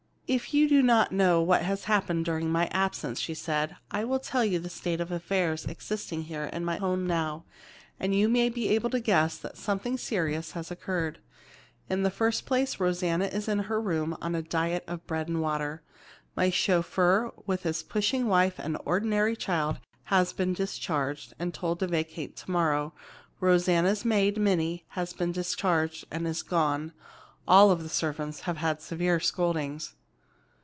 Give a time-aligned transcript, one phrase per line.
[0.33, 4.19] "If you do not know what has happened during my absence," she said, "I will
[4.19, 7.43] tell you the state of affairs existing here in my home now,
[7.99, 11.19] and you may be able to guess that something serious has occurred.
[11.89, 15.41] In the first place Rosanna is in her room on a diet of bread and
[15.41, 15.83] water.
[16.33, 21.87] My chauffeur, with his pushing wife and ordinary child, has been discharged, and told to
[21.87, 22.93] vacate to morrow.
[23.41, 26.93] Rosanna's maid, Minnie, had been discharged and is gone.
[27.45, 29.95] All the servants have had severe scoldings."